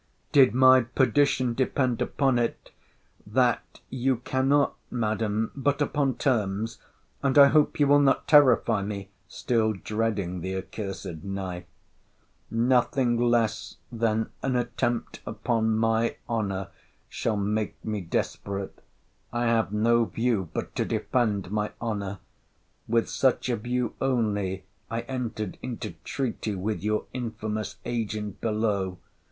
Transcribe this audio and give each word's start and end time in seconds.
Did 0.31 0.55
my 0.55 0.81
perdition 0.81 1.53
depend 1.53 2.01
upon 2.01 2.39
it, 2.39 2.71
that 3.27 3.81
you 3.91 4.15
cannot, 4.17 4.75
Madam, 4.89 5.51
but 5.55 5.79
upon 5.79 6.15
terms. 6.15 6.79
And 7.21 7.37
I 7.37 7.49
hope 7.49 7.79
you 7.79 7.85
will 7.85 7.99
not 7.99 8.27
terrify 8.27 8.81
me—still 8.81 9.73
dreading 9.73 10.41
the 10.41 10.55
accursed 10.55 11.23
knife. 11.23 11.65
'Nothing 12.49 13.15
less 13.15 13.77
than 13.91 14.31
an 14.41 14.55
attempt 14.55 15.19
upon 15.23 15.77
my 15.77 16.15
honour 16.27 16.69
shall 17.07 17.37
make 17.37 17.75
me 17.85 18.01
desperate. 18.01 18.81
I 19.31 19.45
have 19.45 19.71
no 19.71 20.05
view 20.05 20.49
but 20.51 20.73
to 20.77 20.83
defend 20.83 21.51
my 21.51 21.73
honour: 21.79 22.17
with 22.87 23.07
such 23.07 23.49
a 23.49 23.55
view 23.55 23.93
only 24.01 24.65
I 24.89 25.01
entered 25.01 25.59
into 25.61 25.91
treaty 26.03 26.55
with 26.55 26.81
your 26.81 27.05
infamous 27.13 27.75
agent 27.85 28.41
below. 28.41 28.97